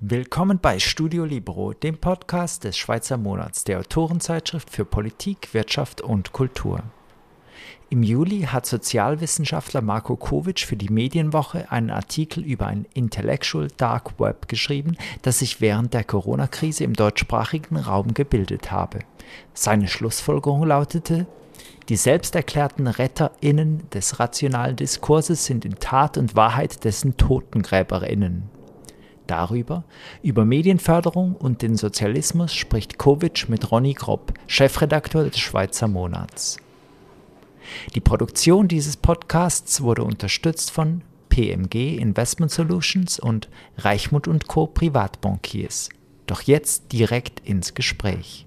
[0.00, 6.32] Willkommen bei Studio Libro, dem Podcast des Schweizer Monats, der Autorenzeitschrift für Politik, Wirtschaft und
[6.32, 6.82] Kultur.
[7.88, 14.20] Im Juli hat Sozialwissenschaftler Marco Kovic für die Medienwoche einen Artikel über ein Intellectual Dark
[14.20, 18.98] Web geschrieben, das sich während der Corona-Krise im deutschsprachigen Raum gebildet habe.
[19.54, 21.26] Seine Schlussfolgerung lautete,
[21.88, 28.44] die selbsterklärten RetterInnen des rationalen Diskurses sind in Tat und Wahrheit dessen TotengräberInnen.
[29.26, 29.84] Darüber,
[30.22, 36.58] über Medienförderung und den Sozialismus spricht Kovic mit Ronny Gropp, Chefredakteur des Schweizer Monats.
[37.94, 43.48] Die Produktion dieses Podcasts wurde unterstützt von PMG Investment Solutions und
[43.78, 44.66] Reichmut Co.
[44.66, 45.88] Privatbankiers.
[46.26, 48.46] Doch jetzt direkt ins Gespräch.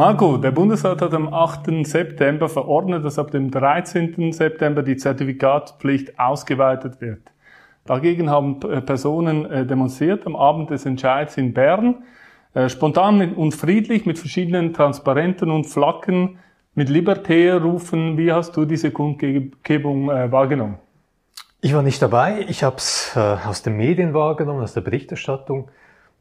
[0.00, 1.86] Marco, der Bundesrat hat am 8.
[1.86, 4.32] September verordnet, dass ab dem 13.
[4.32, 7.20] September die Zertifikatpflicht ausgeweitet wird.
[7.84, 11.96] Dagegen haben Personen äh, demonstriert am Abend des Entscheids in Bern,
[12.54, 16.38] äh, spontan und friedlich mit verschiedenen Transparenten und Flaggen,
[16.74, 18.16] mit Liberté-Rufen.
[18.16, 20.78] Wie hast du diese Kundgebung äh, wahrgenommen?
[21.60, 22.46] Ich war nicht dabei.
[22.48, 25.68] Ich habe es aus den Medien wahrgenommen, aus der Berichterstattung.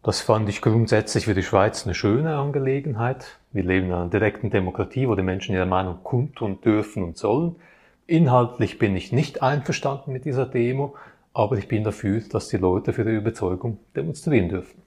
[0.01, 3.37] Das fand ich grundsätzlich für die Schweiz eine schöne Angelegenheit.
[3.51, 7.57] Wir leben in einer direkten Demokratie, wo die Menschen ihre Meinung kundtun dürfen und sollen.
[8.07, 10.95] Inhaltlich bin ich nicht einverstanden mit dieser Demo,
[11.33, 14.81] aber ich bin dafür, dass die Leute für ihre Überzeugung demonstrieren dürfen.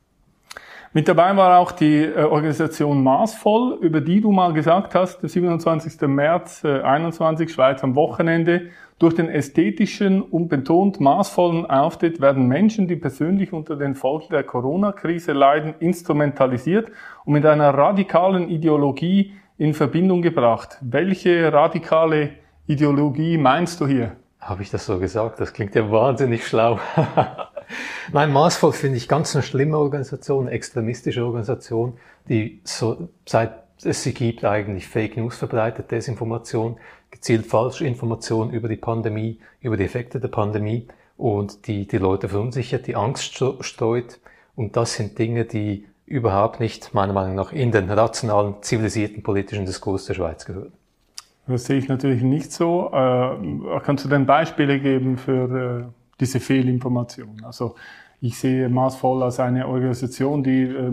[0.94, 5.28] Mit dabei war auch die äh, Organisation Maßvoll, über die du mal gesagt hast, der
[5.28, 6.00] 27.
[6.08, 8.70] März äh, 21, Schweiz am Wochenende.
[9.02, 14.44] Durch den ästhetischen und betont maßvollen Auftritt werden Menschen, die persönlich unter den Folgen der
[14.44, 16.88] Corona-Krise leiden, instrumentalisiert
[17.24, 20.78] und mit einer radikalen Ideologie in Verbindung gebracht.
[20.82, 22.34] Welche radikale
[22.68, 24.12] Ideologie meinst du hier?
[24.38, 25.40] Habe ich das so gesagt?
[25.40, 26.78] Das klingt ja wahnsinnig schlau.
[28.12, 31.94] Nein, maßvoll finde ich ganz eine schlimme Organisation, eine extremistische Organisation,
[32.28, 36.76] die so seit es sie gibt eigentlich Fake News verbreitet, Desinformation,
[37.12, 42.28] gezielt falsche Informationen über die Pandemie, über die Effekte der Pandemie und die die Leute
[42.28, 44.18] verunsichert, die Angst streut.
[44.56, 49.64] Und das sind Dinge, die überhaupt nicht, meiner Meinung nach, in den rationalen, zivilisierten politischen
[49.64, 50.72] Diskurs der Schweiz gehören.
[51.46, 52.90] Das sehe ich natürlich nicht so.
[52.92, 57.42] Äh, kannst du denn Beispiele geben für äh, diese Fehlinformation?
[57.44, 57.74] Also
[58.24, 60.92] ich sehe maßvoll als eine Organisation, die äh,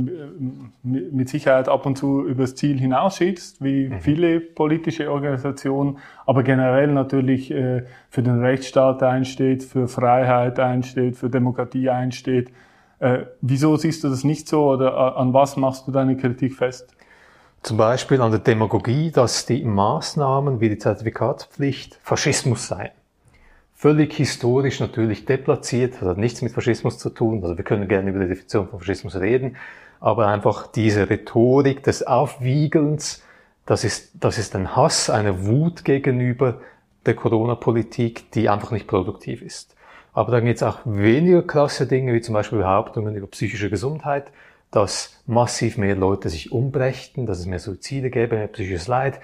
[0.82, 4.00] mit Sicherheit ab und zu übers Ziel hinausschießt, wie mhm.
[4.00, 11.30] viele politische Organisationen, aber generell natürlich äh, für den Rechtsstaat einsteht, für Freiheit einsteht, für
[11.30, 12.50] Demokratie einsteht.
[12.98, 16.96] Äh, wieso siehst du das nicht so oder an was machst du deine Kritik fest?
[17.62, 22.90] Zum Beispiel an der Demagogie, dass die Maßnahmen wie die Zertifikatspflicht Faschismus seien
[23.80, 28.10] völlig historisch natürlich deplatziert, das hat nichts mit Faschismus zu tun, also wir können gerne
[28.10, 29.56] über die Definition von Faschismus reden,
[30.02, 33.24] aber einfach diese Rhetorik des Aufwiegelns,
[33.66, 36.60] das ist, das ist ein Hass, eine Wut gegenüber
[37.06, 39.78] der Corona-Politik, die einfach nicht produktiv ist.
[40.12, 44.26] Aber dann gibt auch weniger krasse Dinge, wie zum Beispiel Behauptungen über psychische Gesundheit,
[44.72, 49.22] dass massiv mehr Leute sich umbrächten, dass es mehr Suizide gäbe, mehr psychisches Leid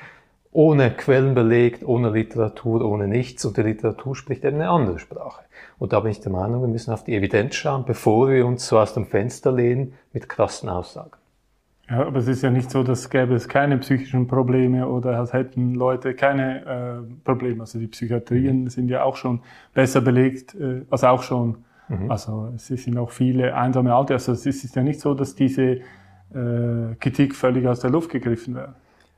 [0.55, 3.43] ohne Quellen belegt, ohne Literatur, ohne nichts.
[3.43, 5.43] Und die Literatur spricht eben eine andere Sprache.
[5.77, 8.65] Und da bin ich der Meinung, wir müssen auf die Evidenz schauen, bevor wir uns
[8.65, 11.11] so aus dem Fenster lehnen mit krassen Aussagen.
[11.89, 15.33] Ja, aber es ist ja nicht so, dass gäbe es keine psychischen Probleme oder als
[15.33, 17.61] hätten Leute keine äh, Probleme.
[17.61, 18.69] Also die Psychiatrien mhm.
[18.69, 19.41] sind ja auch schon
[19.73, 21.65] besser belegt, äh, als auch schon.
[21.89, 22.09] Mhm.
[22.09, 24.13] Also es sind auch viele einsame Alte.
[24.13, 25.81] Also es ist ja nicht so, dass diese
[26.33, 28.75] äh, Kritik völlig aus der Luft gegriffen wäre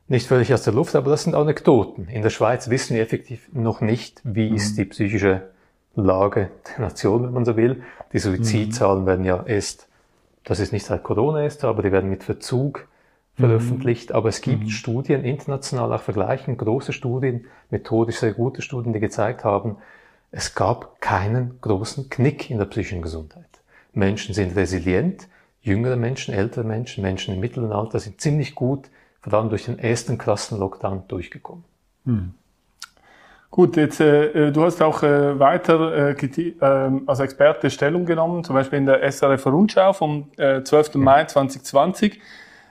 [0.08, 2.08] nicht völlig aus der Luft, aber das sind Anekdoten.
[2.08, 4.56] In der Schweiz wissen wir effektiv noch nicht, wie mhm.
[4.56, 5.50] ist die psychische
[5.96, 7.84] Lage der Nation, wenn man so will.
[8.14, 9.08] Die Suizidzahlen mhm.
[9.08, 9.90] werden ja erst,
[10.44, 12.88] das ist nicht seit Corona ist, aber die werden mit Verzug
[13.36, 14.10] veröffentlicht.
[14.10, 14.16] Mhm.
[14.16, 14.70] Aber es gibt mhm.
[14.70, 19.78] Studien, international auch vergleichen, große Studien, methodisch sehr gute Studien, die gezeigt haben,
[20.32, 23.46] es gab keinen großen Knick in der psychischen Gesundheit.
[23.94, 25.28] Menschen sind resilient,
[25.62, 28.90] jüngere Menschen, ältere Menschen, Menschen im mittleren Alter sind ziemlich gut
[29.22, 31.64] vor allem durch den ersten Klassen-Lockdown durchgekommen.
[32.06, 32.34] Hm.
[33.50, 38.44] Gut, jetzt äh, äh, du hast auch äh, weiter äh, äh, als Experte Stellung genommen,
[38.44, 40.96] zum Beispiel in der SRF Rundschau vom äh, 12.
[40.96, 41.00] Ja.
[41.00, 42.20] Mai 2020.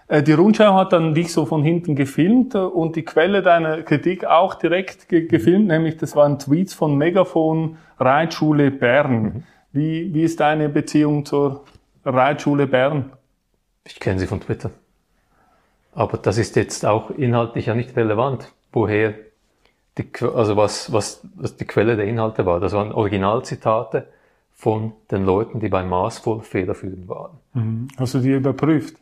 [0.08, 4.26] Äh, die Rundschau hat dann dich so von hinten gefilmt und die Quelle deiner Kritik
[4.26, 5.68] auch direkt ge gefilmt, mhm.
[5.68, 9.22] nämlich das waren Tweets von Megafon Reitschule Bern.
[9.22, 9.42] Mhm.
[9.72, 11.64] Wie, wie ist deine Beziehung zur
[12.04, 13.12] Reitschule Bern?
[13.84, 14.70] Ich kenne sie von Twitter.
[15.96, 19.14] Aber das ist jetzt auch inhaltlich ja nicht relevant, woher
[19.96, 22.60] die, also was, was, was die Quelle der Inhalte war.
[22.60, 24.06] Das waren Originalzitate
[24.54, 27.38] von den Leuten, die beim Maßvoll federführend waren.
[27.54, 27.88] Mhm.
[27.96, 28.96] Hast du die überprüft?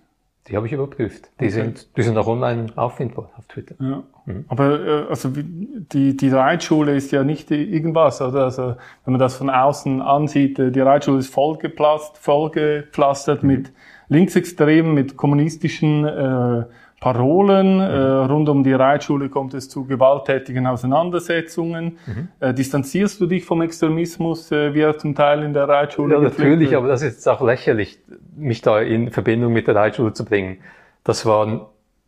[0.47, 1.31] Die habe ich überprüft.
[1.41, 1.51] Die, okay.
[1.51, 3.75] sind, die sind auch online auffindbar auf Twitter.
[3.81, 4.03] Ja.
[4.27, 4.45] Mhm.
[4.47, 8.45] Aber äh, also die, die Reitschule ist ja nicht irgendwas, oder?
[8.45, 13.49] Also wenn man das von außen ansieht, äh, die Reitschule ist vollgepflastert, vollgepflastert mhm.
[13.49, 13.73] mit
[14.09, 16.65] Linksextremen, mit kommunistischen äh,
[17.05, 17.75] Parolen.
[17.75, 17.81] Mhm.
[17.83, 21.99] Äh, rund um die Reitschule kommt es zu gewalttätigen Auseinandersetzungen.
[22.07, 22.29] Mhm.
[22.41, 26.21] Äh, distanzierst du dich vom Extremismus, äh, wie er zum Teil in der Reitschule Ja,
[26.23, 26.79] natürlich, wird?
[26.79, 27.99] aber das ist auch lächerlich,
[28.35, 30.61] mich da in Verbindung mit der Reitschule zu bringen.
[31.05, 31.61] Das waren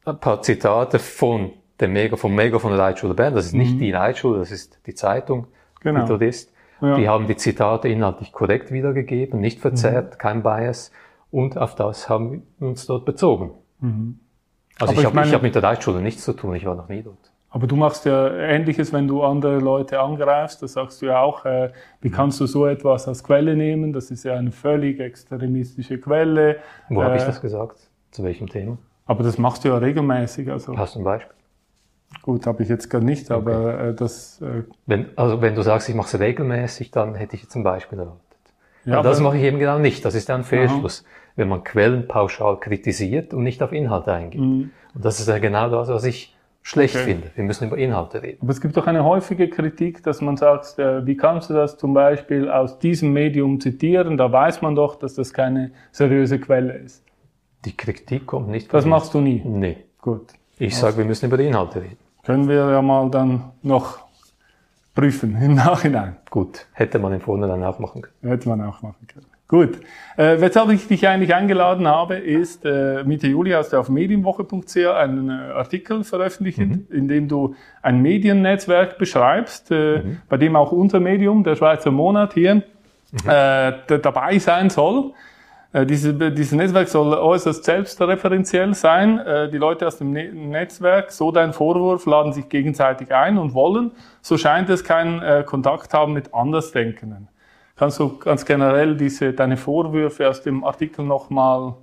[0.06, 3.34] ein paar Zitate von dem Mega, vom Mega von der Reitschule Bern.
[3.34, 3.80] Das ist nicht mhm.
[3.80, 5.48] die Reitschule, das ist die Zeitung,
[5.82, 6.04] genau.
[6.04, 6.54] die dort ist.
[6.80, 6.96] Ja.
[6.96, 10.18] Die haben die Zitate inhaltlich korrekt wiedergegeben, nicht verzerrt, mhm.
[10.18, 10.90] kein Bias.
[11.30, 13.50] Und auf das haben wir uns dort bezogen.
[14.76, 14.82] Mhm.
[14.82, 17.02] Also aber ich habe hab mit der Reitschule nichts zu tun, ich war noch nie
[17.02, 17.32] dort.
[17.48, 20.62] Aber du machst ja Ähnliches, wenn du andere Leute angreifst.
[20.62, 21.70] Da sagst du ja auch, äh,
[22.02, 23.94] wie kannst du so etwas als Quelle nehmen?
[23.94, 26.56] Das ist ja eine völlig extremistische Quelle.
[26.90, 27.78] Wo äh, habe ich das gesagt?
[28.10, 28.76] Zu welchem Thema?
[29.06, 30.50] Aber das machst du ja regelmäßig.
[30.50, 30.76] Also.
[30.76, 31.34] Hast du ein Beispiel?
[32.20, 33.88] Gut, habe ich jetzt gar nicht, aber okay.
[33.88, 34.42] äh, das...
[34.42, 37.62] Äh, wenn, also wenn du sagst, ich mache es regelmäßig, dann hätte ich jetzt ein
[37.62, 38.22] Beispiel erwartet.
[38.84, 40.04] Ja, aber das mache ich eben genau nicht.
[40.04, 41.04] Das ist ein Fehlschluss.
[41.06, 44.40] Aha wenn man Quellen pauschal kritisiert und nicht auf Inhalte eingeht.
[44.40, 44.70] Mhm.
[44.94, 47.04] Und das ist ja genau das, was ich schlecht okay.
[47.04, 47.30] finde.
[47.34, 48.38] Wir müssen über Inhalte reden.
[48.42, 51.78] Aber es gibt doch eine häufige Kritik, dass man sagt, äh, wie kannst du das
[51.78, 54.16] zum Beispiel aus diesem Medium zitieren?
[54.16, 57.04] Da weiß man doch, dass das keine seriöse Quelle ist.
[57.64, 59.42] Die Kritik kommt nicht von Das machst du nie?
[59.44, 59.76] Nee.
[60.00, 60.32] Gut.
[60.58, 60.86] Ich also.
[60.86, 61.98] sage, wir müssen über die Inhalte reden.
[62.24, 64.00] Können wir ja mal dann noch
[64.94, 66.16] prüfen im Nachhinein.
[66.30, 66.66] Gut.
[66.72, 68.32] Hätte man im Vorhinein auch machen können.
[68.32, 69.26] Hätte man auch machen können.
[69.48, 69.78] Gut.
[70.16, 74.76] Äh, weshalb ich dich eigentlich eingeladen habe, ist äh, Mitte Juli hast du auf medienwoche.ch
[74.76, 76.86] einen äh, Artikel veröffentlicht, mhm.
[76.90, 80.20] in dem du ein Mediennetzwerk beschreibst, äh, mhm.
[80.28, 82.62] bei dem auch unser Medium, der Schweizer Monat hier, mhm.
[83.28, 85.12] äh, dabei sein soll.
[85.72, 89.18] Äh, diese, dieses Netzwerk soll äußerst selbstreferenziell sein.
[89.18, 93.54] Äh, die Leute aus dem ne Netzwerk, so dein Vorwurf, laden sich gegenseitig ein und
[93.54, 97.28] wollen, so scheint es, keinen äh, Kontakt haben mit Andersdenkenden.
[97.76, 101.74] Kannst du ganz generell diese, deine Vorwürfe aus dem Artikel nochmal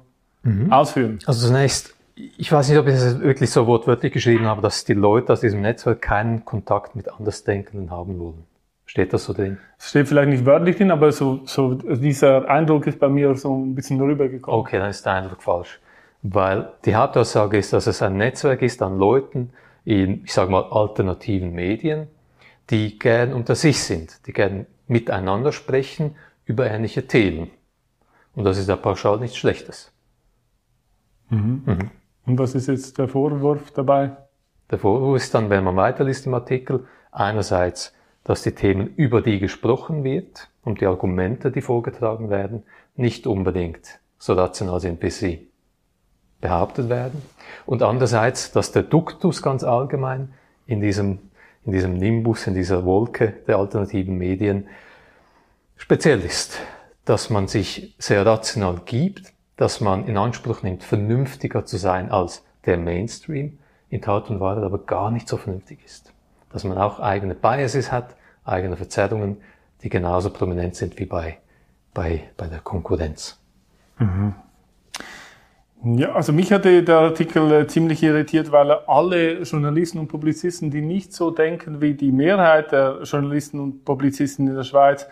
[0.42, 0.74] mhm.
[0.74, 1.20] ausführen?
[1.28, 4.94] Also zunächst, ich weiß nicht, ob ich es wirklich so wortwörtlich geschrieben habe, dass die
[4.94, 8.44] Leute aus diesem Netzwerk keinen Kontakt mit Andersdenkenden haben wollen.
[8.86, 9.60] Steht das so drin?
[9.80, 13.76] Steht vielleicht nicht wörtlich drin, aber so, so dieser Eindruck ist bei mir so ein
[13.76, 14.60] bisschen rübergekommen.
[14.60, 15.80] Okay, dann ist der Eindruck falsch.
[16.24, 19.52] Weil die Hauptaussage ist, dass es ein Netzwerk ist an Leuten
[19.86, 22.08] in, ich sage mal, alternativen Medien,
[22.70, 26.16] die gern unter sich sind, die gern miteinander sprechen
[26.46, 27.52] über ähnliche Themen.
[28.36, 29.92] Und das ist ja pauschal nichts Schlechtes.
[31.30, 31.64] Mhm.
[31.66, 31.92] Mhm.
[32.26, 34.12] Und was ist jetzt der Vorwurf dabei?
[34.72, 37.94] Der Vorwurf ist dann, wenn man weiterliest im Artikel, einerseits,
[38.24, 42.64] dass die Themen, über die gesprochen wird und die Argumente, die vorgetragen werden,
[42.96, 45.48] nicht unbedingt so rational sind, wie sie
[46.40, 47.22] behauptet werden.
[47.66, 50.34] Und andererseits, dass der Duktus ganz allgemein
[50.66, 51.20] in diesem
[51.66, 54.68] in diesem Nimbus, in dieser Wolke der alternativen Medien
[55.76, 56.60] speziell ist,
[57.06, 62.44] dass man sich sehr rational gibt, dass man in Anspruch nimmt, vernünftiger zu sein als
[62.66, 66.14] der Mainstream, in Tat und Wahrheit aber gar nicht so vernünftig ist.
[66.52, 69.38] Dass man auch eigene Biases hat, eigene Verzerrungen,
[69.84, 71.38] die genauso prominent sind wie bei,
[71.94, 73.40] bei, bei der Konkurrenz.
[74.00, 74.34] Mhm.
[75.86, 80.72] Ja, also mich hatte der Artikel äh, ziemlich irritiert, weil er alle Journalisten und Publizisten,
[80.72, 85.06] die nicht so denken wie die Mehrheit der Journalisten und Publizisten in der Schweiz,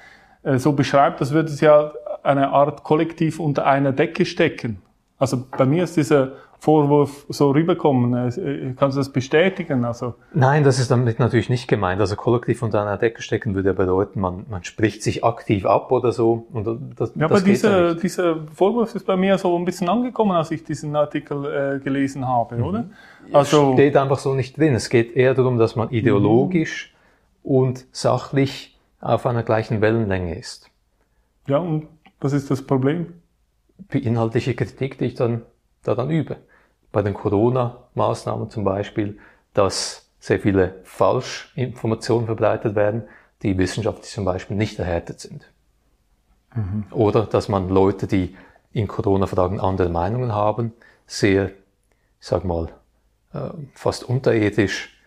[0.44, 1.92] äh, so beschreibt, das würde es ja
[2.24, 4.82] eine Art Kollektiv unter einer Decke stecken.
[5.18, 8.13] Also bei mir ist dieser Vorwurf so rüberkommen.
[8.13, 9.84] Äh, äh, kannst du das bestätigen?
[9.84, 12.00] Also Nein, das ist damit natürlich nicht gemeint.
[12.00, 15.91] Also kollektiv unter einer Decke stecken würde ja bedeuten, man, man spricht sich aktiv ab
[15.91, 16.46] oder so.
[16.53, 16.68] Und
[17.00, 20.34] das, ja, das aber dieser, ja dieser Vorwurf ist bei mir so ein bisschen angekommen,
[20.34, 22.63] als ich diesen Artikel äh, gelesen habe, mhm.
[22.63, 22.86] oder?
[23.34, 24.75] Also steht einfach so nicht drin.
[24.75, 26.94] Es geht eher darum, dass man ideologisch
[27.41, 27.51] mhm.
[27.56, 30.70] und sachlich auf einer gleichen Wellenlänge ist.
[31.48, 31.88] Ja, und
[32.20, 33.13] was ist das Problem?
[33.94, 35.41] Die inhaltliche Kritik, die ich dann
[35.84, 36.38] da dann übe
[36.91, 39.17] bei den Corona-Maßnahmen zum Beispiel,
[39.53, 43.03] dass sehr viele Falschinformationen verbreitet werden,
[43.41, 45.51] die wissenschaftlich zum Beispiel nicht erhärtet sind.
[46.53, 46.86] Mhm.
[46.91, 48.36] Oder dass man Leute, die
[48.71, 50.74] in Corona-Fragen andere Meinungen haben,
[51.07, 51.53] sehr, ich
[52.19, 52.69] sag mal,
[53.33, 54.98] äh, fast unterirdisch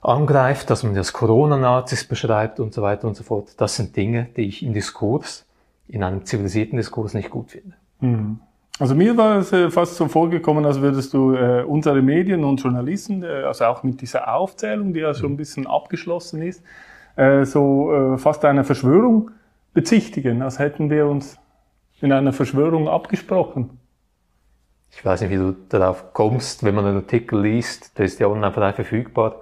[0.00, 3.60] angreift, dass man das Corona-Nazis beschreibt und so weiter und so fort.
[3.60, 5.44] Das sind Dinge, die ich im Diskurs,
[5.88, 7.74] in einem zivilisierten Diskurs nicht gut finde.
[8.00, 8.40] Mhm.
[8.78, 12.62] Also mir war es äh, fast so vorgekommen, als würdest du äh, unsere Medien und
[12.62, 16.62] Journalisten, äh, also auch mit dieser Aufzählung, die ja schon ein bisschen abgeschlossen ist,
[17.16, 19.32] äh, so äh, fast einer Verschwörung
[19.74, 21.38] bezichtigen, als hätten wir uns
[22.00, 23.80] in einer Verschwörung abgesprochen.
[24.92, 28.28] Ich weiß nicht, wie du darauf kommst, wenn man einen Artikel liest, der ist ja
[28.28, 29.40] online frei verfügbar,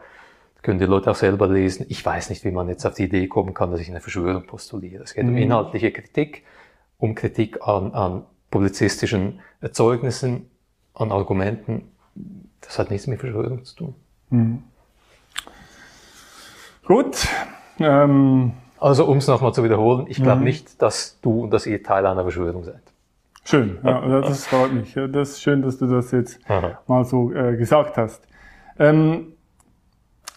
[0.62, 1.86] können die Leute auch selber lesen.
[1.88, 4.46] Ich weiß nicht, wie man jetzt auf die Idee kommen kann, dass ich eine Verschwörung
[4.46, 5.04] postuliere.
[5.04, 5.30] Es geht mhm.
[5.30, 6.42] um inhaltliche Kritik,
[6.98, 10.50] um Kritik an, an publizistischen Erzeugnissen,
[10.94, 11.90] an Argumenten.
[12.60, 13.94] Das hat nichts mit Verschwörung zu tun.
[14.30, 14.62] Mhm.
[16.84, 17.28] Gut.
[17.78, 20.44] Ähm, also um es nochmal zu wiederholen, ich glaube mhm.
[20.44, 22.82] nicht, dass du und dass ihr Teil einer Verschwörung seid.
[23.44, 24.94] Schön, ja, das freut mich.
[24.94, 26.80] Das ist schön, dass du das jetzt Aha.
[26.88, 28.26] mal so äh, gesagt hast.
[28.76, 29.34] Ähm,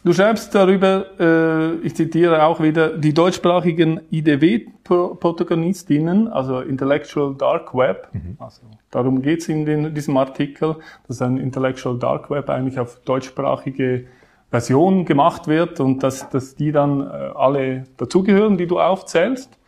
[0.05, 8.07] Du schreibst darüber, äh, ich zitiere auch wieder, die deutschsprachigen IDW-Protagonistinnen, also Intellectual Dark Web,
[8.13, 8.37] mhm.
[8.39, 10.77] also darum geht's in, den, diesem Artikel,
[11.07, 14.05] dass ein Intellectual Dark Web eigentlich auf deutschsprachige
[14.49, 19.59] Version gemacht wird und dass, dass die dann äh, alle dazugehören, die du aufzählst.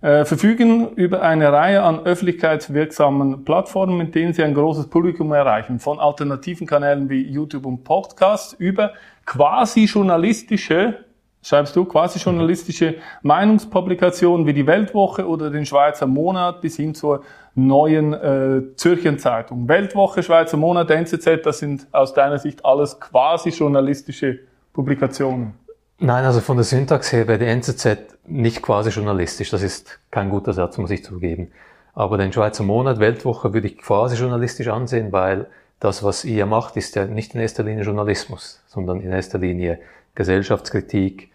[0.00, 5.80] Äh, verfügen über eine Reihe an öffentlichkeitswirksamen Plattformen, mit denen sie ein großes Publikum erreichen,
[5.80, 8.92] von alternativen Kanälen wie YouTube und Podcast über
[9.28, 11.04] quasi journalistische,
[11.42, 17.22] schreibst du, quasi journalistische Meinungspublikationen wie die Weltwoche oder den Schweizer Monat bis hin zur
[17.54, 19.68] neuen äh, Zürcher Zeitung.
[19.68, 24.38] Weltwoche, Schweizer Monat, NZZ, das sind aus deiner Sicht alles quasi journalistische
[24.72, 25.52] Publikationen.
[25.98, 29.50] Nein, also von der Syntax her wäre die NZZ nicht quasi journalistisch.
[29.50, 31.50] Das ist kein guter Satz, muss ich zugeben.
[31.92, 35.48] Aber den Schweizer Monat, Weltwoche würde ich quasi journalistisch ansehen, weil
[35.80, 39.80] das, was ihr macht, ist ja nicht in erster Linie Journalismus, sondern in erster Linie
[40.14, 41.30] Gesellschaftskritik,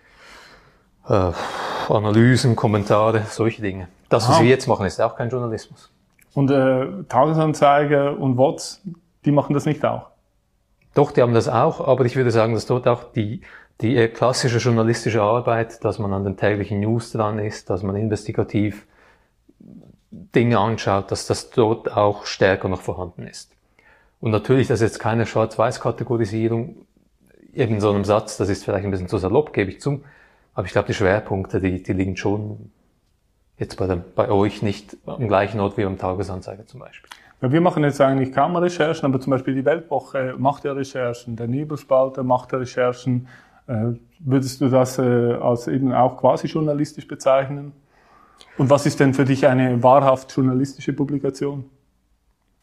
[1.08, 1.32] äh,
[1.90, 3.88] Analysen, Kommentare, solche Dinge.
[4.10, 4.44] Das, was Aha.
[4.44, 5.92] wir jetzt machen, ist auch kein Journalismus.
[6.34, 8.82] Und äh, Tagesanzeiger und WOTS,
[9.26, 10.08] die machen das nicht auch?
[10.94, 13.42] Doch, die haben das auch, aber ich würde sagen, dass dort auch die
[13.82, 18.88] die klassische journalistische Arbeit, dass man an den täglichen News dran ist, dass man investigativ
[20.12, 23.53] Dinge anschaut, dass das dort auch stärker noch vorhanden ist.
[24.24, 26.78] Und natürlich, das ist jetzt keine Schwarz-Weiß-Kategorisierung,
[27.54, 30.02] eben so einem Satz, das ist vielleicht ein bisschen zu salopp, gebe ich zu,
[30.54, 32.72] aber ich glaube, die Schwerpunkte, die, die liegen schon
[33.58, 37.10] jetzt bei, dem, bei euch nicht am gleichen Ort wie beim Tagesanzeiger zum Beispiel.
[37.42, 41.36] Ja, wir machen jetzt eigentlich kaum Recherchen, aber zum Beispiel die Weltwoche macht ja Recherchen,
[41.36, 43.28] der Nebelspalter macht ja Recherchen,
[43.68, 43.88] äh,
[44.20, 47.74] würdest du das äh, als eben auch quasi journalistisch bezeichnen?
[48.58, 51.66] Und was ist denn für dich eine wahrhaft journalistische Publikation?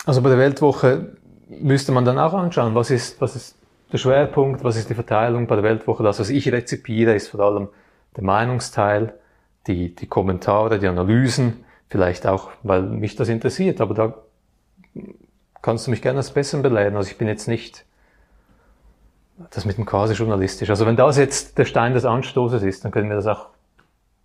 [0.06, 1.19] Also bei der Weltwoche
[1.50, 3.56] müsste man dann auch anschauen, was ist, was ist
[3.92, 6.02] der Schwerpunkt, was ist die Verteilung bei der Weltwoche.
[6.02, 7.68] Das, was ich rezipiere, ist vor allem
[8.16, 9.14] der Meinungsteil,
[9.66, 14.14] die, die Kommentare, die Analysen, vielleicht auch, weil mich das interessiert, aber da
[15.60, 16.96] kannst du mich gerne als Besseren belehren.
[16.96, 17.84] Also ich bin jetzt nicht
[19.50, 20.70] das mit dem quasi journalistisch.
[20.70, 23.48] Also wenn das jetzt der Stein des Anstoßes ist, dann können wir das auch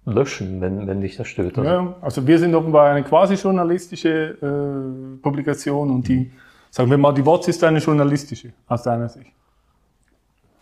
[0.06, 1.58] löschen, wenn, wenn dich das stört.
[1.58, 1.70] Also.
[1.70, 6.32] Ja, also wir sind offenbar eine quasi journalistische äh, Publikation und die,
[6.76, 9.32] sagen wir mal, die WOTS ist eine journalistische, aus deiner Sicht.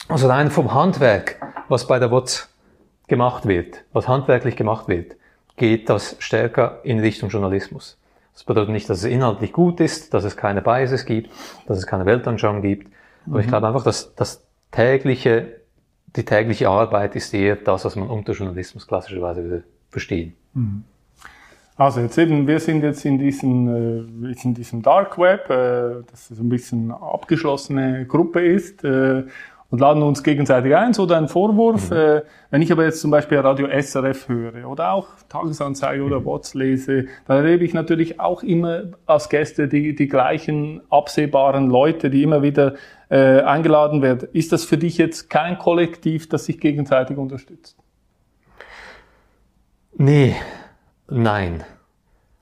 [0.07, 2.53] Also rein vom Handwerk, was bei der WOTS
[3.07, 5.15] gemacht wird, was handwerklich gemacht wird,
[5.55, 7.97] geht das stärker in Richtung Journalismus.
[8.33, 11.31] Das bedeutet nicht, dass es inhaltlich gut ist, dass es keine Biases gibt,
[11.65, 12.93] dass es keine Weltanschauung gibt,
[13.25, 13.41] aber mhm.
[13.41, 15.61] ich glaube einfach, dass das tägliche,
[16.15, 20.35] die tägliche Arbeit ist eher das, was man unter Journalismus klassischerweise würde verstehen.
[20.53, 20.83] Mhm.
[21.75, 23.67] Also jetzt eben, wir sind jetzt in diesem,
[24.25, 28.83] äh, in diesem Dark Web, äh, das so ein bisschen abgeschlossene Gruppe ist.
[28.83, 29.23] Äh,
[29.73, 31.89] und laden uns gegenseitig ein, so dein Vorwurf.
[31.89, 31.97] Mhm.
[31.97, 36.25] Äh, wenn ich aber jetzt zum Beispiel Radio SRF höre oder auch Tagesanzeige oder mhm.
[36.25, 42.11] WhatsApp lese, dann erlebe ich natürlich auch immer als Gäste die, die gleichen absehbaren Leute,
[42.11, 42.75] die immer wieder
[43.09, 44.29] äh, eingeladen werden.
[44.31, 47.75] Ist das für dich jetzt kein Kollektiv, das sich gegenseitig unterstützt?
[49.97, 50.35] Nee,
[51.13, 51.63] nein.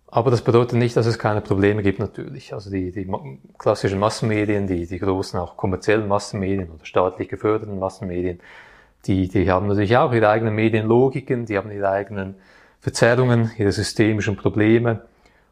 [0.08, 2.54] Aber das bedeutet nicht, dass es keine Probleme gibt, natürlich.
[2.54, 3.10] Also die, die
[3.58, 8.40] klassischen Massenmedien, die, die großen auch kommerziellen Massenmedien oder staatlich geförderten Massenmedien,
[9.06, 12.36] die, die haben natürlich auch ihre eigenen Medienlogiken, die haben ihre eigenen
[12.82, 15.06] Verzerrungen, ihre systemischen Probleme.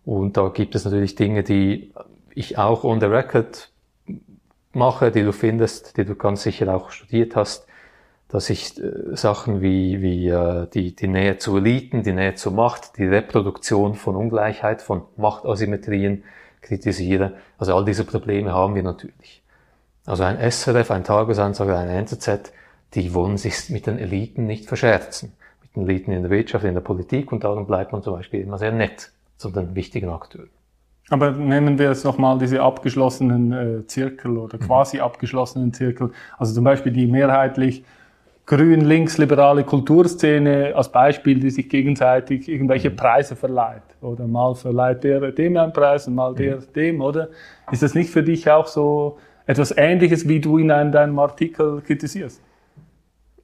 [0.03, 1.93] Und da gibt es natürlich Dinge, die
[2.35, 3.71] ich auch on the record
[4.73, 7.65] mache, die du findest, die du ganz sicher auch studiert hast,
[8.29, 12.53] dass ich äh, Sachen wie, wie äh, die, die Nähe zu Eliten, die Nähe zur
[12.53, 16.23] Macht, die Reproduktion von Ungleichheit, von Machtasymmetrien
[16.61, 17.33] kritisiere.
[17.57, 19.41] Also all diese Probleme haben wir natürlich.
[20.05, 22.53] Also ein SRF, ein Tagesanzeiger, ein NZZ,
[22.93, 25.33] die wollen sich mit den Eliten nicht verscherzen.
[25.61, 28.41] Mit den Eliten in der Wirtschaft, in der Politik und darum bleibt man zum Beispiel
[28.41, 30.49] immer sehr nett zu den wichtigen Akteuren.
[31.09, 36.11] Aber nennen wir es nochmal diese abgeschlossenen äh, Zirkel oder quasi abgeschlossenen Zirkel.
[36.37, 37.83] Also zum Beispiel die mehrheitlich
[38.49, 42.95] grün-links-liberale Kulturszene als Beispiel, die sich gegenseitig irgendwelche mhm.
[42.95, 43.83] Preise verleiht.
[44.01, 46.73] Oder mal verleiht der dem einen Preis und mal der mhm.
[46.75, 47.29] dem, oder?
[47.71, 51.81] Ist das nicht für dich auch so etwas Ähnliches, wie du in einem, deinem Artikel
[51.81, 52.41] kritisierst?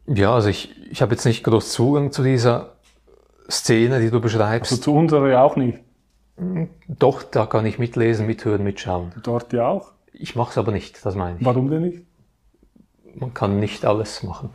[0.07, 2.73] Ja, also ich, ich habe jetzt nicht groß Zugang zu dieser
[3.47, 4.71] Szene, die du beschreibst.
[4.71, 5.79] Also zu unserer auch nicht.
[6.87, 9.11] Doch, da kann ich mitlesen, mithören, mitschauen.
[9.21, 9.91] Dort ja auch?
[10.13, 11.45] Ich mache es aber nicht, das meine ich.
[11.45, 12.01] Warum denn nicht?
[13.13, 14.49] Man kann nicht alles machen.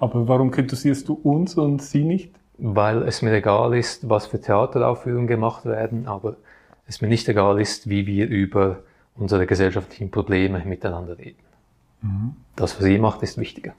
[0.00, 2.34] Aber warum kritisierst du uns und sie nicht?
[2.58, 6.36] Weil es mir egal ist, was für Theateraufführungen gemacht werden, aber
[6.86, 8.80] es mir nicht egal ist, wie wir über
[9.14, 11.38] unsere gesellschaftlichen Probleme miteinander reden.
[12.02, 12.32] Mhm.
[12.56, 13.72] Das, was sie macht, ist wichtiger.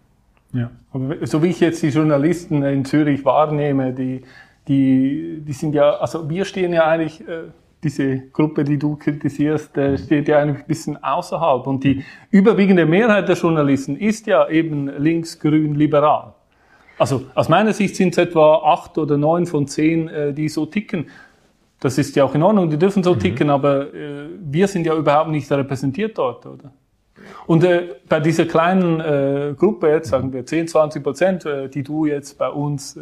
[0.53, 4.23] Ja, aber so wie ich jetzt die Journalisten in Zürich wahrnehme, die
[4.67, 7.49] die, die sind ja, also wir stehen ja eigentlich, äh,
[7.83, 11.65] diese Gruppe, die du kritisierst, äh, steht ja ein bisschen außerhalb.
[11.67, 16.33] Und die überwiegende Mehrheit der Journalisten ist ja eben links, grün, liberal.
[16.97, 20.65] Also aus meiner Sicht sind es etwa acht oder neun von zehn, äh, die so
[20.65, 21.07] ticken.
[21.79, 23.19] Das ist ja auch in Ordnung, die dürfen so mhm.
[23.19, 26.71] ticken, aber äh, wir sind ja überhaupt nicht repräsentiert dort, oder?
[27.47, 31.83] Und äh, bei dieser kleinen äh, Gruppe, jetzt sagen wir 10, 20 Prozent, äh, die
[31.83, 32.97] du jetzt bei uns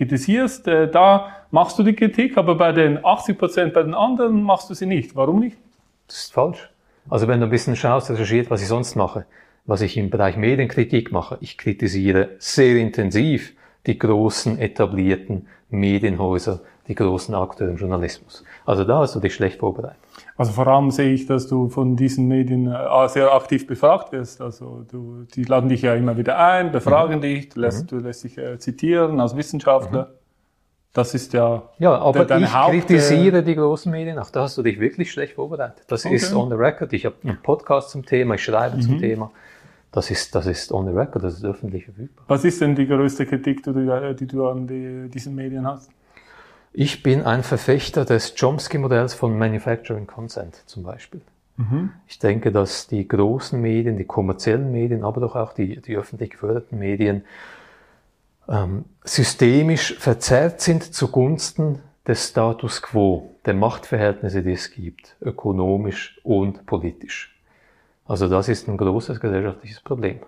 [0.00, 4.42] kritisierst, äh, da machst du die Kritik, aber bei den 80 Prozent bei den anderen
[4.42, 5.14] machst du sie nicht.
[5.14, 5.58] Warum nicht?
[6.06, 6.70] Das ist falsch.
[7.10, 9.26] Also wenn du ein bisschen schaust, recherchiert, was ich sonst mache,
[9.66, 13.52] was ich im Bereich Medienkritik mache, ich kritisiere sehr intensiv
[13.86, 18.44] die großen etablierten Medienhäuser, die großen Akteure im Journalismus.
[18.66, 19.98] Also da hast du dich schlecht vorbereitet.
[20.36, 24.40] Also vor allem sehe ich, dass du von diesen Medien äh, sehr aktiv befragt wirst.
[24.40, 27.22] Also du, die laden dich ja immer wieder ein, befragen mhm.
[27.22, 27.98] dich, du lässt, mhm.
[27.98, 30.08] du lässt dich äh, zitieren als Wissenschaftler.
[30.10, 30.14] Mhm.
[30.92, 34.18] Das ist ja Ja, aber deine ich Haupt, kritisiere die großen Medien.
[34.18, 35.84] Auch da hast du dich wirklich schlecht vorbereitet.
[35.86, 36.16] Das okay.
[36.16, 36.92] ist on the record.
[36.92, 39.00] Ich habe einen Podcast zum Thema, ich schreibe zum mhm.
[39.00, 39.30] Thema.
[39.92, 42.24] Das ist, das ist on the record, das ist öffentlich verfügbar.
[42.28, 45.90] Was ist denn die größte Kritik, die du, die du an die, diesen Medien hast?
[46.72, 51.20] Ich bin ein Verfechter des Chomsky-Modells von Manufacturing Consent zum Beispiel.
[51.56, 51.92] Mhm.
[52.06, 56.30] Ich denke, dass die großen Medien, die kommerziellen Medien, aber doch auch die, die öffentlich
[56.30, 57.24] geförderten Medien
[58.48, 66.66] ähm, systemisch verzerrt sind zugunsten des Status quo, der Machtverhältnisse, die es gibt, ökonomisch und
[66.66, 67.36] politisch.
[68.06, 70.20] Also das ist ein großes gesellschaftliches Problem.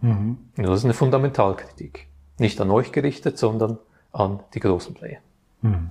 [0.00, 0.38] Mhm.
[0.56, 2.06] Das ist eine Fundamentalkritik.
[2.38, 3.78] Nicht an euch gerichtet, sondern
[4.12, 5.18] an die großen Player.
[5.62, 5.90] Hm.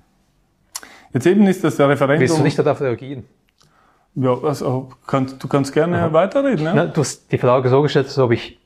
[1.13, 2.21] Jetzt eben ist das Referendum.
[2.21, 3.25] Willst du nicht darauf reagieren?
[4.15, 6.13] Ja, also kann, du kannst gerne Aha.
[6.13, 6.65] weiterreden.
[6.65, 6.73] Ja?
[6.73, 8.60] Na, du hast die Frage so gestellt, als ob ich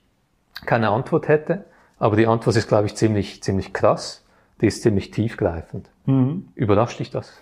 [0.66, 1.66] keine Antwort hätte,
[2.00, 4.24] aber die Antwort ist, glaube ich, ziemlich, ziemlich krass.
[4.62, 5.90] Die ist ziemlich tiefgreifend.
[6.06, 6.48] Mhm.
[6.56, 7.34] Überrascht dich das?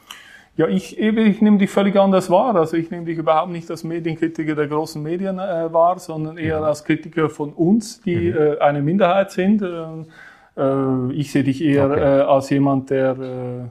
[0.56, 2.56] Ja, ich, ich nehme dich völlig anders wahr.
[2.56, 6.60] Also ich nehme dich überhaupt nicht als Medienkritiker der großen Medien äh, wahr, sondern eher
[6.60, 6.66] mhm.
[6.66, 8.38] als Kritiker von uns, die mhm.
[8.38, 9.62] äh, eine Minderheit sind.
[9.62, 9.86] Äh,
[10.58, 12.00] äh, ich sehe dich eher okay.
[12.00, 13.70] äh, als jemand, der, äh,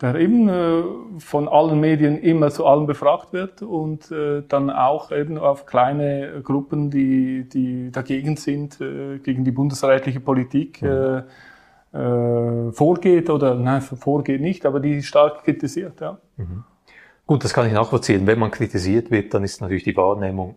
[0.00, 0.82] der eben äh,
[1.18, 6.40] von allen Medien immer zu allem befragt wird und äh, dann auch eben auf kleine
[6.42, 10.82] Gruppen, die, die dagegen sind, gegen die bundesrätliche Politik.
[10.82, 11.22] Mhm.
[12.72, 16.00] Vorgeht oder nein, vorgeht nicht, aber die stark kritisiert.
[16.00, 16.18] Ja.
[16.36, 16.64] Mhm.
[17.24, 18.26] Gut, das kann ich nachvollziehen.
[18.26, 20.56] Wenn man kritisiert wird, dann ist natürlich die Wahrnehmung,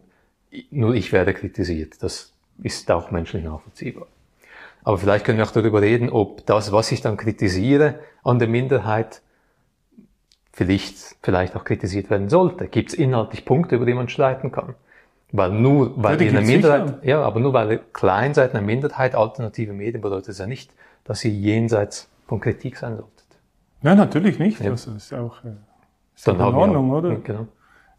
[0.72, 2.02] nur ich werde kritisiert.
[2.02, 4.08] Das ist auch menschlich nachvollziehbar.
[4.88, 8.48] Aber vielleicht können wir auch darüber reden, ob das, was ich dann kritisiere an der
[8.48, 9.22] Minderheit,
[10.54, 12.70] vielleicht, vielleicht auch kritisiert werden sollte.
[12.70, 14.76] Gibt es inhaltlich Punkte, über die man streiten kann?
[15.34, 17.00] Weil nur, weil ja, eine Minderheit, sicher.
[17.04, 20.72] ja, aber nur weil klein seid, eine Minderheit alternative Medien bedeutet es ja nicht,
[21.04, 23.26] dass sie jenseits von Kritik sein solltet.
[23.82, 24.62] Ja, natürlich nicht.
[24.62, 24.70] Ja.
[24.70, 25.50] Das ist auch, äh,
[26.16, 27.16] ist dann in Ordnung, auch, oder?
[27.16, 27.48] Genau.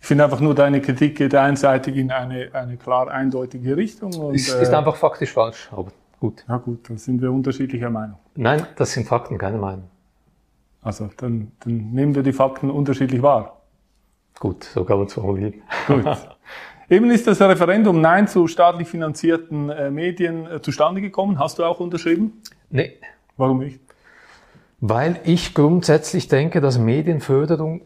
[0.01, 4.15] Ich finde einfach nur, deine Kritik geht einseitig in eine, eine klar eindeutige Richtung.
[4.15, 6.45] Und, ist, ist äh, einfach faktisch falsch, aber Gut.
[6.49, 8.19] Ja gut, dann sind wir unterschiedlicher Meinung.
[8.35, 9.89] Nein, das sind Fakten, keine Meinung.
[10.83, 13.63] Also dann, dann nehmen wir die Fakten unterschiedlich wahr.
[14.39, 15.55] Gut, so kann man es formulieren.
[15.87, 16.05] Gut.
[16.91, 21.39] Eben ist das Referendum Nein zu staatlich finanzierten äh, Medien äh, zustande gekommen.
[21.39, 22.41] Hast du auch unterschrieben?
[22.71, 22.99] Nee.
[23.37, 23.81] Warum nicht?
[24.81, 27.83] Weil ich grundsätzlich denke, dass Medienförderung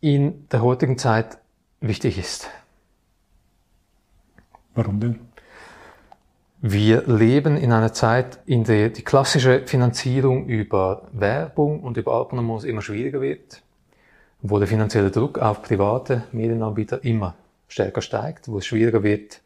[0.00, 1.38] in der heutigen Zeit
[1.80, 2.48] wichtig ist.
[4.74, 5.27] Warum denn?
[6.60, 12.64] Wir leben in einer Zeit, in der die klassische Finanzierung über Werbung und über Abonnements
[12.64, 13.62] immer schwieriger wird,
[14.42, 17.36] wo der finanzielle Druck auf private Medienanbieter immer
[17.68, 19.40] stärker steigt, wo es schwieriger wird,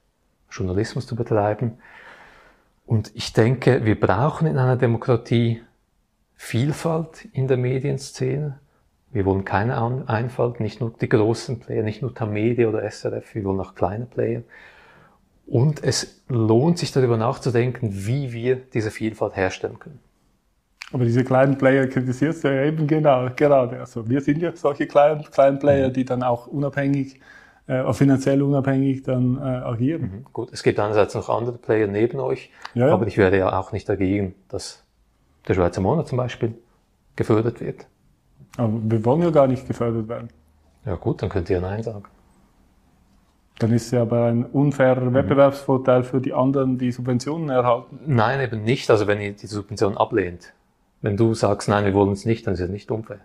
[0.51, 1.79] Journalismus zu betreiben.
[2.87, 5.63] Und ich denke, wir brauchen in einer Demokratie
[6.35, 8.59] Vielfalt in der Medienszene,
[9.11, 9.77] Wir wollen keine
[10.09, 14.07] Einfalt, nicht nur die großen Player, nicht nur Tamedia oder SRF, wir wollen auch kleine
[14.07, 14.43] Player.
[15.47, 19.99] Und es lohnt sich darüber nachzudenken, wie wir diese Vielfalt herstellen können.
[20.93, 23.81] Aber diese kleinen Player kritisierst du ja eben genau, gerade.
[23.81, 25.93] Also wir sind ja solche kleinen, kleinen Player, mhm.
[25.95, 27.19] die dann auch unabhängig,
[27.67, 30.03] äh, finanziell unabhängig dann äh, agieren.
[30.03, 30.25] Mhm.
[30.33, 32.93] Gut, es gibt einerseits noch andere Player neben euch, ja, ja.
[32.93, 34.85] aber ich wäre ja auch nicht dagegen, dass
[35.49, 36.55] der Schweizer Monat zum Beispiel
[37.17, 37.87] gefördert wird.
[38.59, 40.29] Aber wir wollen ja gar nicht gefördert werden.
[40.85, 42.05] Ja gut, dann könnt ihr Nein sagen.
[43.59, 45.15] Dann ist es ja aber ein unfairer mhm.
[45.15, 47.99] Wettbewerbsvorteil für die anderen, die Subventionen erhalten.
[48.07, 48.91] Nein, eben nicht.
[48.91, 50.53] Also wenn ihr die Subvention ablehnt,
[51.01, 53.21] wenn du sagst, nein, wir wollen es nicht, dann ist es nicht unfair.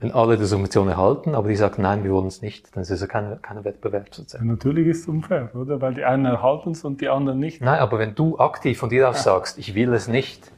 [0.00, 2.90] Wenn alle die Subvention erhalten, aber die sagen, nein, wir wollen es nicht, dann ist
[2.90, 4.46] es ja kein, kein Wettbewerb sozusagen.
[4.46, 5.80] Ja, natürlich ist es unfair, oder?
[5.80, 7.62] Weil die einen erhalten es und die anderen nicht.
[7.62, 10.50] Nein, aber wenn du aktiv von dir aus sagst, ich will es nicht,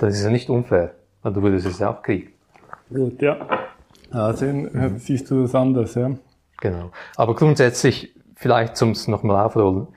[0.00, 2.32] dann ist es ja nicht unfair, weil du würdest es ja auch kriegen.
[2.92, 3.36] Gut, ja.
[4.10, 4.98] Also mhm.
[4.98, 6.10] siehst du das anders, ja.
[6.62, 6.92] Genau.
[7.16, 9.88] Aber grundsätzlich, vielleicht zum es nochmal aufrollen,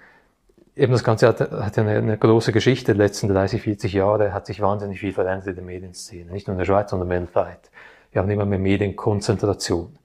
[0.76, 4.34] eben das Ganze hat, hat ja eine, eine, große Geschichte, die letzten 30, 40 Jahre
[4.34, 6.32] hat sich wahnsinnig viel verändert in der Medienszene.
[6.32, 7.70] Nicht nur in der Schweiz, sondern weltweit.
[8.12, 9.96] Wir haben immer mehr Medienkonzentration.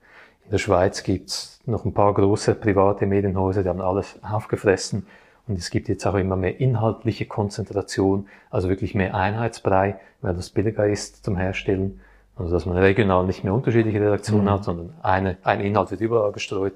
[0.45, 5.07] In der Schweiz gibt's noch ein paar große private Medienhäuser, die haben alles aufgefressen.
[5.47, 10.51] Und es gibt jetzt auch immer mehr inhaltliche Konzentration, also wirklich mehr Einheitsbrei, weil das
[10.51, 12.01] billiger ist zum Herstellen.
[12.41, 14.49] Also dass man regional nicht mehr unterschiedliche Redaktionen mhm.
[14.49, 16.73] hat, sondern eine, ein Inhalt wird überall gestreut.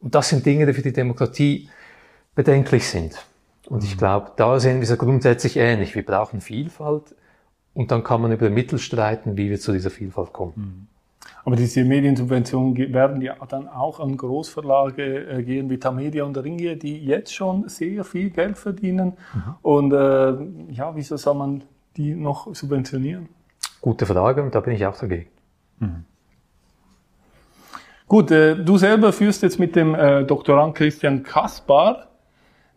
[0.00, 1.68] Und das sind Dinge, die für die Demokratie
[2.34, 3.24] bedenklich sind.
[3.68, 3.98] Und ich mhm.
[3.98, 5.94] glaube, da sehen wir es grundsätzlich ähnlich.
[5.94, 7.14] Wir brauchen Vielfalt
[7.74, 10.52] und dann kann man über Mittel streiten, wie wir zu dieser Vielfalt kommen.
[10.56, 10.86] Mhm.
[11.44, 16.76] Aber diese Mediensubventionen werden ja dann auch an Großverlage äh, gehen wie Tamedia und Ringier,
[16.76, 19.12] die jetzt schon sehr viel Geld verdienen.
[19.32, 19.54] Mhm.
[19.62, 21.64] Und äh, ja, wieso soll man
[21.96, 23.28] die noch subventionieren?
[23.86, 25.28] Gute Frage und da bin ich auch dagegen.
[25.78, 26.04] Mhm.
[28.08, 32.08] Gut, äh, du selber führst jetzt mit dem äh, Doktorand Christian Kaspar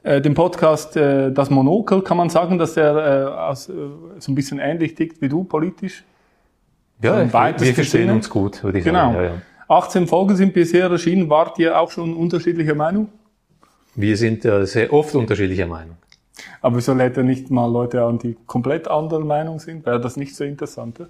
[0.03, 2.03] äh, den Podcast äh, Das Monokel.
[2.03, 3.73] Kann man sagen, dass er äh, aus, äh,
[4.19, 6.03] so ein bisschen ähnlich tickt wie du politisch?
[7.01, 9.13] Ja, so wir, verstehen uns gut, würde ich genau.
[9.13, 9.15] sagen.
[9.15, 9.41] Ja, ja.
[9.67, 11.27] 18 Folgen sind bisher erschienen.
[11.27, 13.09] Wart ihr auch schon unterschiedlicher Meinung?
[13.95, 15.97] Wir sind sehr oft unterschiedlicher Meinung.
[16.61, 19.85] Aber wieso lädt er nicht mal Leute an, die komplett anderer Meinung sind?
[19.85, 21.01] Wäre das nicht so interessant?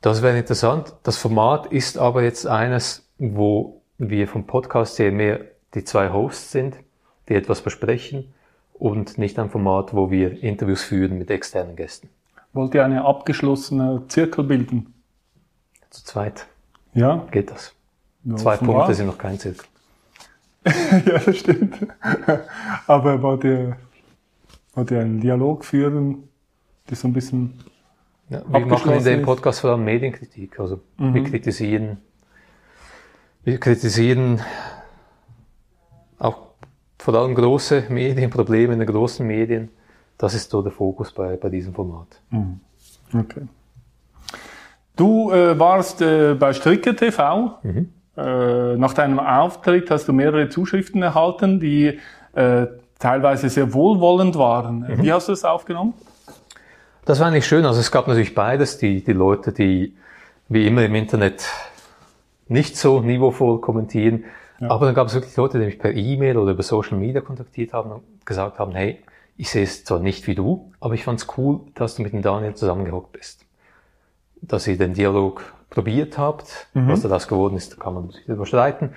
[0.00, 0.94] Das wäre interessant.
[1.02, 5.40] Das Format ist aber jetzt eines, wo wir vom Podcast her mehr
[5.74, 6.76] die zwei Hosts sind,
[7.28, 8.32] die etwas besprechen
[8.74, 12.08] und nicht ein Format, wo wir Interviews führen mit externen Gästen.
[12.52, 14.94] Wollt ihr eine abgeschlossene Zirkel bilden?
[15.90, 16.46] Zu zweit.
[16.94, 17.26] Ja.
[17.30, 17.74] Geht das.
[18.24, 19.66] Ja, Zwei Punkte sind noch kein Zirkel.
[21.06, 21.86] ja, das stimmt.
[22.86, 23.76] Aber wollt ihr,
[24.74, 26.28] wollt ihr einen Dialog führen,
[26.88, 27.54] der so ein bisschen
[28.28, 30.58] ja, wir machen in dem Podcast vor allem Medienkritik.
[30.58, 31.14] Also mhm.
[31.14, 31.98] wir kritisieren,
[33.44, 34.40] wir kritisieren
[36.18, 36.48] auch
[36.98, 39.70] vor allem große Medien, Probleme in den großen Medien.
[40.18, 42.20] Das ist so der Fokus bei, bei diesem Format.
[42.30, 42.60] Mhm.
[43.14, 43.42] Okay.
[44.96, 47.58] Du äh, warst äh, bei Stricker TV.
[47.62, 47.92] Mhm.
[48.16, 51.98] Äh, nach deinem Auftritt hast du mehrere Zuschriften erhalten, die
[52.34, 52.66] äh,
[52.98, 54.80] teilweise sehr wohlwollend waren.
[54.80, 55.02] Mhm.
[55.02, 55.94] Wie hast du das aufgenommen?
[57.04, 57.64] Das war eigentlich schön.
[57.64, 58.78] Also es gab natürlich beides.
[58.78, 59.96] Die, die Leute, die
[60.48, 61.46] wie immer im Internet
[62.48, 64.24] nicht so niveauvoll kommentieren.
[64.60, 64.70] Ja.
[64.70, 67.72] Aber dann gab es wirklich Leute, die mich per E-Mail oder über Social Media kontaktiert
[67.72, 69.02] haben und gesagt haben, hey,
[69.36, 72.12] ich sehe es zwar nicht wie du, aber ich fand es cool, dass du mit
[72.12, 73.44] dem Daniel zusammengehockt bist.
[74.40, 76.68] Dass ihr den Dialog probiert habt.
[76.74, 76.88] Mhm.
[76.88, 78.90] Was daraus geworden ist, kann man sich überstreiten.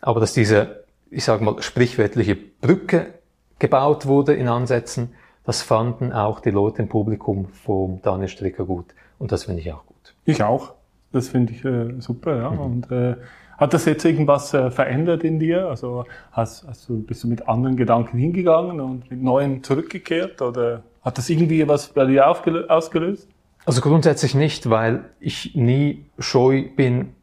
[0.00, 3.14] Aber dass diese, ich sage mal, sprichwörtliche Brücke
[3.58, 8.86] gebaut wurde in Ansätzen, das fanden auch die Leute im Publikum vom Daniel Stricker gut.
[9.18, 10.14] Und das finde ich auch gut.
[10.24, 10.74] Ich auch.
[11.12, 12.50] Das finde ich äh, super, ja.
[12.50, 12.58] Mhm.
[12.58, 13.16] Und äh,
[13.56, 15.68] hat das jetzt irgendwas äh, verändert in dir?
[15.68, 20.42] Also hast, hast du, bist du mit anderen Gedanken hingegangen und mit neuen zurückgekehrt?
[20.42, 23.28] Oder hat das irgendwie was bei dir ausgelöst?
[23.66, 27.14] Also grundsätzlich nicht, weil ich nie scheu bin,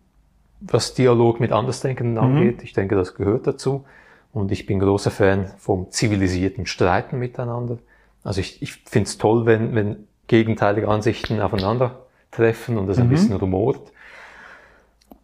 [0.59, 2.37] was Dialog mit Andersdenkenden mhm.
[2.37, 2.63] angeht.
[2.63, 3.85] Ich denke, das gehört dazu.
[4.33, 7.79] Und ich bin großer Fan vom zivilisierten Streiten miteinander.
[8.23, 13.03] Also ich, ich finde es toll, wenn, wenn gegenteilige Ansichten aufeinandertreffen und das mhm.
[13.03, 13.91] ein bisschen rumort.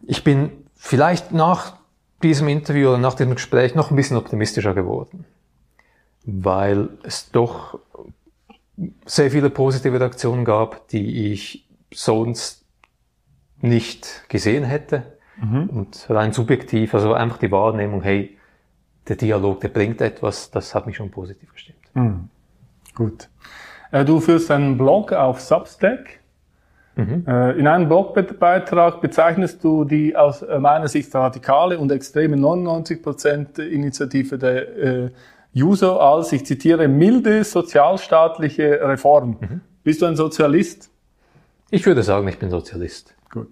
[0.06, 1.76] Ich bin vielleicht nach
[2.22, 5.24] diesem Interview oder nach diesem Gespräch noch ein bisschen optimistischer geworden,
[6.24, 7.78] weil es doch
[9.04, 12.64] sehr viele positive Reaktionen gab, die ich sonst
[13.60, 15.18] nicht gesehen hätte.
[15.40, 15.70] Mhm.
[15.70, 18.36] Und rein subjektiv, also einfach die Wahrnehmung, hey,
[19.08, 21.78] der Dialog, der bringt etwas, das hat mich schon positiv gestimmt.
[21.94, 22.28] Mhm.
[22.94, 23.28] Gut.
[23.90, 26.20] Äh, du führst einen Blog auf Substack.
[26.96, 27.24] Mhm.
[27.26, 34.36] Äh, in einem Blogbeitrag bezeichnest du die aus meiner Sicht radikale und extreme 99% Initiative
[34.36, 35.10] der äh,
[35.52, 39.36] Juso als, ich zitiere, milde sozialstaatliche Reform.
[39.40, 39.60] Mhm.
[39.82, 40.90] Bist du ein Sozialist?
[41.70, 43.14] Ich würde sagen, ich bin Sozialist.
[43.30, 43.48] Gut.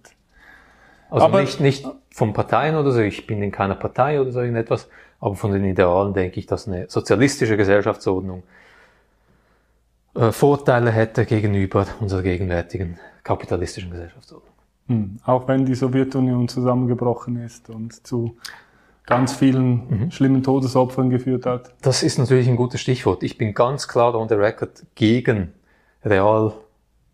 [1.11, 4.41] Also aber, nicht, nicht von Parteien oder so, ich bin in keiner Partei oder so
[4.41, 4.89] irgendetwas,
[5.21, 8.43] aber von den Idealen denke ich, dass eine sozialistische Gesellschaftsordnung
[10.15, 14.53] äh, Vorteile hätte gegenüber unserer gegenwärtigen kapitalistischen Gesellschaftsordnung.
[14.89, 15.19] Hm.
[15.25, 18.37] Auch wenn die Sowjetunion zusammengebrochen ist und zu
[19.07, 20.11] ganz vielen mhm.
[20.11, 21.75] schlimmen Todesopfern geführt hat.
[21.81, 23.23] Das ist natürlich ein gutes Stichwort.
[23.23, 25.53] Ich bin ganz klar on the record gegen
[26.05, 26.53] real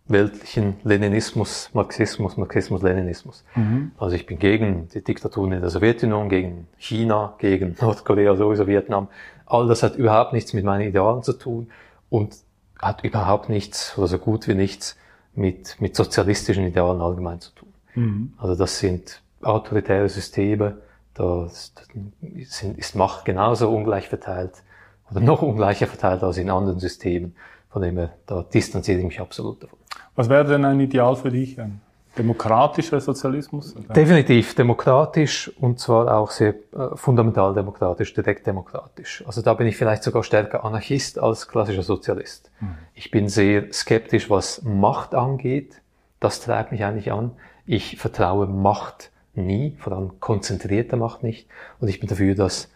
[0.08, 3.44] weltlichen Leninismus, Marxismus, Marxismus, Leninismus.
[3.54, 3.92] Mhm.
[3.98, 9.08] Also ich bin gegen die Diktaturen in der Sowjetunion, gegen China, gegen Nordkorea, sowieso Vietnam.
[9.46, 11.70] All das hat überhaupt nichts mit meinen Idealen zu tun
[12.10, 12.36] und
[12.80, 14.96] hat überhaupt nichts oder so gut wie nichts
[15.34, 17.72] mit, mit sozialistischen Idealen allgemein zu tun.
[17.94, 18.32] Mhm.
[18.38, 20.78] Also das sind autoritäre Systeme,
[21.14, 24.62] da ist Macht genauso ungleich verteilt
[25.10, 27.36] oder noch ungleicher verteilt als in anderen Systemen.
[27.70, 29.78] Von dem her, da distanziere ich mich absolut davon.
[30.14, 31.58] Was wäre denn ein Ideal für dich?
[31.58, 31.80] Ein
[32.18, 33.74] demokratischer Sozialismus?
[33.74, 33.94] Oder?
[33.94, 39.24] Definitiv demokratisch und zwar auch sehr äh, fundamental demokratisch, direkt demokratisch.
[39.26, 42.50] Also da bin ich vielleicht sogar stärker Anarchist als klassischer Sozialist.
[42.60, 42.74] Mhm.
[42.94, 45.80] Ich bin sehr skeptisch, was Macht angeht.
[46.20, 47.32] Das treibt mich eigentlich an.
[47.64, 51.48] Ich vertraue Macht nie, vor allem konzentrierte Macht nicht.
[51.80, 52.70] Und ich bin dafür, dass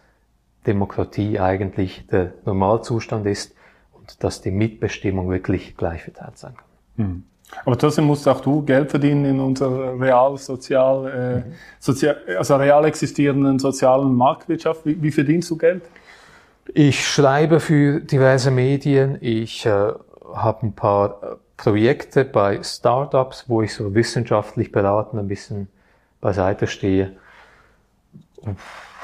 [0.65, 3.55] Demokratie eigentlich der Normalzustand ist
[3.93, 7.05] und dass die Mitbestimmung wirklich gleich verteilt sein kann.
[7.05, 7.23] Mhm.
[7.65, 11.53] Aber trotzdem musst auch du Geld verdienen in unserer real sozial, äh, mhm.
[11.79, 14.85] sozial also real existierenden sozialen Marktwirtschaft.
[14.85, 15.83] Wie, wie, verdienst du Geld?
[16.73, 19.17] Ich schreibe für diverse Medien.
[19.21, 19.93] Ich äh,
[20.33, 25.69] habe ein paar äh, Projekte bei Startups, wo ich so wissenschaftlich beraten ein bisschen
[26.21, 27.15] beiseite stehe.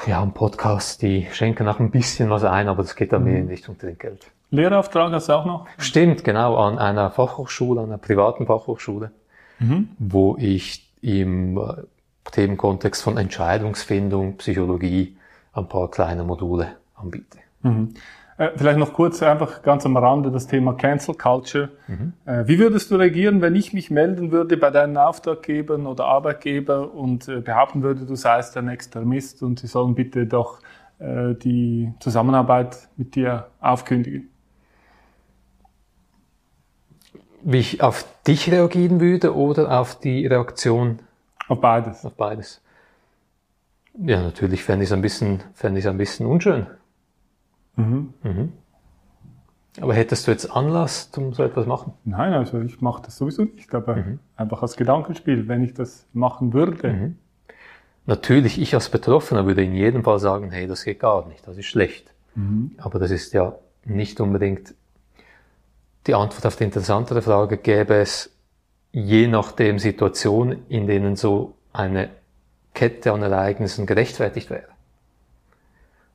[0.06, 3.38] Ja, ein Podcast, die schenken auch ein bisschen was ein, aber das geht dann mehr
[3.38, 4.30] in Richtung Trinkgeld.
[4.50, 5.66] Lehrauftrag hast du auch noch?
[5.78, 9.10] Stimmt, genau, an einer Fachhochschule, an einer privaten Fachhochschule,
[9.58, 9.88] mhm.
[9.98, 11.82] wo ich im äh,
[12.30, 15.16] Themenkontext von Entscheidungsfindung, Psychologie
[15.52, 17.38] ein paar kleine Module anbiete.
[17.62, 17.94] Mhm.
[18.36, 21.70] Äh, vielleicht noch kurz einfach ganz am Rande das Thema Cancel Culture.
[21.86, 22.12] Mhm.
[22.26, 26.92] Äh, wie würdest du reagieren, wenn ich mich melden würde bei deinen Auftraggebern oder Arbeitgeber
[26.92, 30.60] und äh, behaupten würde, du seist ein Extremist und sie sollen bitte doch
[31.00, 34.28] die Zusammenarbeit mit dir aufkündigen?
[37.42, 41.00] Wie ich auf dich reagieren würde oder auf die Reaktion?
[41.48, 42.06] Auf beides.
[42.06, 42.62] Auf beides.
[43.98, 46.68] Ja, natürlich fände ich es ein bisschen, fände ich es ein bisschen unschön.
[47.76, 48.14] Mhm.
[48.22, 48.52] Mhm.
[49.80, 51.94] Aber hättest du jetzt Anlass um so etwas machen?
[52.04, 54.20] Nein, also ich mache das sowieso nicht, aber mhm.
[54.36, 56.92] einfach als Gedankenspiel, wenn ich das machen würde.
[56.92, 57.18] Mhm.
[58.06, 61.56] Natürlich, ich als Betroffener würde in jedem Fall sagen, hey, das geht gar nicht, das
[61.56, 62.12] ist schlecht.
[62.34, 62.72] Mhm.
[62.78, 64.74] Aber das ist ja nicht unbedingt
[66.06, 68.30] die Antwort auf die interessantere Frage, gäbe es
[68.92, 72.10] je nachdem Situationen, in denen so eine
[72.74, 74.68] Kette an Ereignissen gerechtfertigt wäre.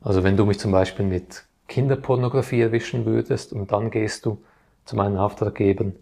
[0.01, 4.43] Also wenn du mich zum Beispiel mit Kinderpornografie erwischen würdest und dann gehst du
[4.83, 5.95] zu meinen Auftraggebern,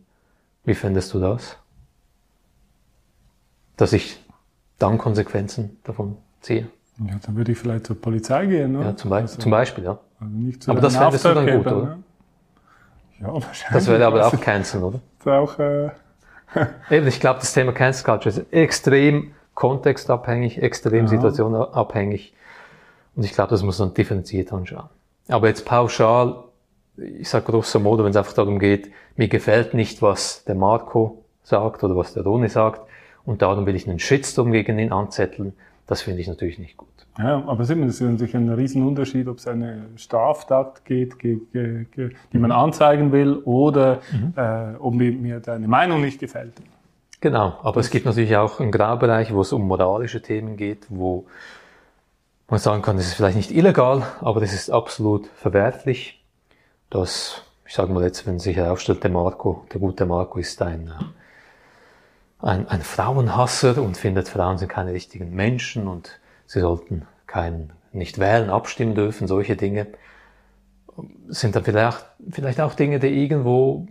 [0.63, 1.57] wie fändest du das?
[3.75, 4.19] Dass ich
[4.79, 6.67] dann Konsequenzen davon ziehe?
[7.05, 8.87] Ja, dann würde ich vielleicht zur Polizei gehen, oder?
[8.87, 9.99] Ja, zum, Be also, zum Beispiel, ja.
[10.19, 11.85] Also aber das fändest du dann gut, oder?
[11.85, 12.03] Ne?
[13.19, 13.67] Ja, wahrscheinlich.
[13.71, 14.99] Das wäre aber auch Cancel, oder?
[15.23, 15.89] Das auch, äh
[16.89, 21.07] Eben, ich glaube, das Thema Cancel Culture ist extrem kontextabhängig, extrem ja.
[21.07, 22.33] situationabhängig.
[23.15, 24.89] Und ich glaube, das muss man differenziert anschauen.
[25.27, 26.43] Aber jetzt pauschal,
[26.97, 31.23] ich sage großer modo, wenn es einfach darum geht, mir gefällt nicht, was der Marco
[31.43, 32.81] sagt oder was der Roni sagt,
[33.25, 35.53] und darum will ich einen Shitstorm gegen ihn anzetteln,
[35.85, 36.87] das finde ich natürlich nicht gut.
[37.17, 43.11] Ja, aber es ist natürlich ein Riesenunterschied, ob es eine Straftat geht, die man anzeigen
[43.11, 44.33] will, oder mhm.
[44.35, 46.53] äh, ob mir deine Meinung nicht gefällt.
[47.19, 51.25] Genau, aber es gibt natürlich auch einen Graubereich, wo es um moralische Themen geht, wo
[52.47, 56.23] man sagen kann, das ist vielleicht nicht illegal, aber das ist absolut verwerflich.
[56.89, 60.87] Das, ich sage mal jetzt, wenn sich herausstellt, der Marco, der gute Marco ist ein,
[60.87, 67.73] äh, ein, ein Frauenhasser und findet, Frauen sind keine richtigen Menschen und sie sollten kein,
[67.91, 69.87] nicht wählen, abstimmen dürfen, solche Dinge,
[71.27, 73.87] sind dann vielleicht, vielleicht auch Dinge, die irgendwo